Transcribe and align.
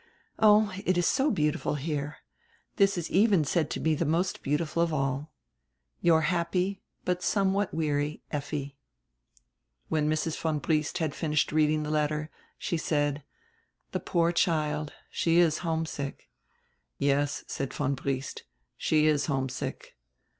Oh, 0.39 0.73
it 0.83 0.97
is 0.97 1.05
so 1.05 1.29
beautiful 1.29 1.75
here. 1.75 2.17
This 2.77 2.97
is 2.97 3.11
even 3.11 3.45
said 3.45 3.69
to 3.69 3.79
be 3.79 3.95
die 3.95 4.03
most 4.03 4.41
beautiful 4.41 4.81
of 4.81 4.91
all. 4.91 5.31
Your 6.01 6.21
happy, 6.21 6.81
but 7.05 7.21
somewhat 7.21 7.71
weary 7.71 8.23
Em." 8.31 8.71
When 9.89 10.09
Mrs. 10.09 10.37
von 10.41 10.57
Briest 10.57 10.97
had 10.97 11.13
finished 11.13 11.51
reading 11.51 11.83
die 11.83 11.91
letter 11.91 12.31
she 12.57 12.77
said: 12.77 13.23
"The 13.91 13.99
poor 13.99 14.31
child. 14.31 14.91
She 15.11 15.37
is 15.37 15.59
homesick." 15.59 16.31
"Yes," 16.97 17.43
said 17.45 17.71
von 17.71 17.93
Briest, 17.93 18.41
"she 18.77 19.05
is 19.05 19.27
homesick. 19.27 19.95